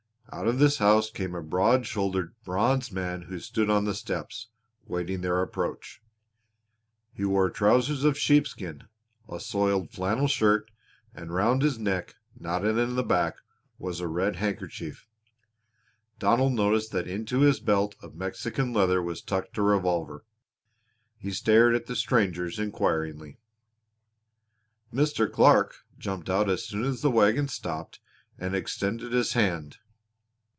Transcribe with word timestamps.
Out 0.33 0.47
of 0.47 0.59
this 0.59 0.77
house 0.77 1.11
came 1.11 1.35
a 1.35 1.43
broad 1.43 1.85
shouldered, 1.85 2.33
bronzed 2.45 2.93
man 2.93 3.23
who 3.23 3.37
stood 3.37 3.69
on 3.69 3.83
the 3.83 3.93
steps, 3.93 4.47
waiting 4.87 5.19
their 5.19 5.41
approach. 5.41 6.01
He 7.11 7.25
wore 7.25 7.49
trousers 7.49 8.05
of 8.05 8.17
sheepskin, 8.17 8.85
a 9.27 9.41
soiled 9.41 9.91
flannel 9.91 10.29
shirt, 10.29 10.71
and 11.13 11.33
round 11.33 11.61
his 11.63 11.77
neck 11.77 12.15
knotted 12.39 12.77
in 12.77 12.95
the 12.95 13.03
back 13.03 13.39
was 13.77 13.99
a 13.99 14.07
red 14.07 14.37
handkerchief. 14.37 15.05
Donald 16.17 16.53
noticed 16.53 16.93
that 16.93 17.09
into 17.09 17.39
his 17.41 17.59
belt 17.59 17.95
of 18.01 18.15
Mexican 18.15 18.71
leather 18.71 19.01
was 19.01 19.21
tucked 19.21 19.57
a 19.57 19.61
revolver. 19.61 20.23
He 21.17 21.31
stared 21.31 21.75
at 21.75 21.87
the 21.87 21.95
strangers 21.95 22.57
inquiringly. 22.57 23.37
Mr. 24.93 25.29
Clark 25.29 25.75
jumped 25.99 26.29
out 26.29 26.49
as 26.49 26.63
soon 26.63 26.85
as 26.85 27.01
the 27.01 27.11
wagon 27.11 27.49
stopped, 27.49 27.99
and 28.39 28.55
extended 28.55 29.11
his 29.11 29.33
hand. 29.33 29.79